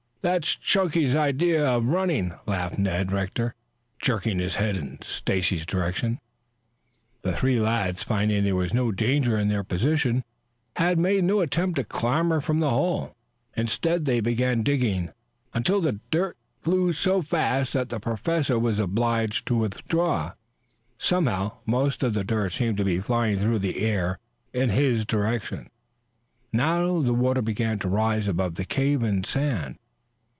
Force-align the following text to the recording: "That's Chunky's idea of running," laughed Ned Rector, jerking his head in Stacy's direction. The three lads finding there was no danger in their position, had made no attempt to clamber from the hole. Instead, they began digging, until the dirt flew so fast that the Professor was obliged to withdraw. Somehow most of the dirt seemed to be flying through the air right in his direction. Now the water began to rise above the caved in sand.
"That's 0.23 0.55
Chunky's 0.55 1.15
idea 1.15 1.65
of 1.65 1.87
running," 1.87 2.33
laughed 2.45 2.77
Ned 2.77 3.11
Rector, 3.11 3.55
jerking 3.99 4.37
his 4.37 4.57
head 4.57 4.77
in 4.77 4.99
Stacy's 5.01 5.65
direction. 5.65 6.19
The 7.23 7.33
three 7.33 7.59
lads 7.59 8.03
finding 8.03 8.43
there 8.43 8.55
was 8.55 8.71
no 8.71 8.91
danger 8.91 9.35
in 9.35 9.47
their 9.47 9.63
position, 9.63 10.23
had 10.75 10.99
made 10.99 11.23
no 11.23 11.39
attempt 11.39 11.77
to 11.77 11.83
clamber 11.83 12.39
from 12.39 12.59
the 12.59 12.69
hole. 12.69 13.15
Instead, 13.57 14.05
they 14.05 14.19
began 14.19 14.61
digging, 14.61 15.09
until 15.55 15.81
the 15.81 15.99
dirt 16.11 16.37
flew 16.61 16.93
so 16.93 17.23
fast 17.23 17.73
that 17.73 17.89
the 17.89 17.99
Professor 17.99 18.59
was 18.59 18.77
obliged 18.77 19.47
to 19.47 19.57
withdraw. 19.57 20.33
Somehow 20.99 21.53
most 21.65 22.03
of 22.03 22.13
the 22.13 22.23
dirt 22.23 22.51
seemed 22.51 22.77
to 22.77 22.85
be 22.85 22.99
flying 22.99 23.39
through 23.39 23.57
the 23.57 23.79
air 23.81 24.19
right 24.53 24.61
in 24.61 24.69
his 24.69 25.03
direction. 25.03 25.71
Now 26.53 27.01
the 27.01 27.11
water 27.11 27.41
began 27.41 27.79
to 27.79 27.89
rise 27.89 28.27
above 28.27 28.53
the 28.53 28.65
caved 28.65 29.01
in 29.01 29.23
sand. 29.23 29.77